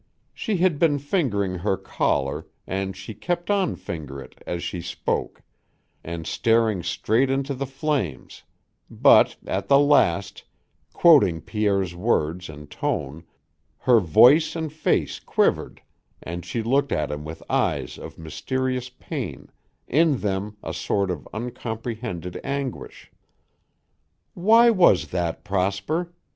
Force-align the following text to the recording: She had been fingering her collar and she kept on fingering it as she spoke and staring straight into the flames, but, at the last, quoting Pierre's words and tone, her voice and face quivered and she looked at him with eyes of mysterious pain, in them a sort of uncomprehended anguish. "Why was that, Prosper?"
She 0.33 0.57
had 0.57 0.79
been 0.79 0.97
fingering 0.97 1.59
her 1.59 1.77
collar 1.77 2.47
and 2.65 2.97
she 2.97 3.13
kept 3.13 3.51
on 3.51 3.75
fingering 3.75 4.31
it 4.31 4.41
as 4.47 4.63
she 4.63 4.81
spoke 4.81 5.43
and 6.03 6.25
staring 6.25 6.81
straight 6.81 7.29
into 7.29 7.53
the 7.53 7.67
flames, 7.67 8.41
but, 8.89 9.35
at 9.45 9.67
the 9.67 9.77
last, 9.77 10.43
quoting 10.91 11.39
Pierre's 11.39 11.93
words 11.93 12.49
and 12.49 12.67
tone, 12.67 13.25
her 13.77 13.99
voice 13.99 14.55
and 14.55 14.73
face 14.73 15.19
quivered 15.19 15.83
and 16.23 16.43
she 16.45 16.63
looked 16.63 16.91
at 16.91 17.11
him 17.11 17.23
with 17.23 17.43
eyes 17.47 17.99
of 17.99 18.17
mysterious 18.17 18.89
pain, 18.89 19.51
in 19.87 20.17
them 20.21 20.57
a 20.63 20.73
sort 20.73 21.11
of 21.11 21.27
uncomprehended 21.31 22.41
anguish. 22.43 23.11
"Why 24.33 24.71
was 24.71 25.09
that, 25.09 25.43
Prosper?" 25.43 26.11